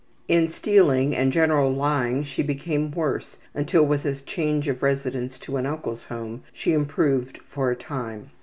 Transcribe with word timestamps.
In 0.27 0.49
stealing 0.49 1.15
and 1.15 1.31
general 1.31 1.71
lying 1.71 2.23
she 2.23 2.41
became 2.41 2.89
worse 2.89 3.37
until 3.53 3.85
with 3.85 4.03
a 4.03 4.15
change 4.15 4.67
of 4.67 4.81
residence 4.81 5.37
to 5.37 5.57
an 5.57 5.67
uncle's 5.67 6.05
home 6.05 6.41
she 6.51 6.73
improved 6.73 7.37
for 7.47 7.69
a 7.69 7.75
time. 7.75 8.31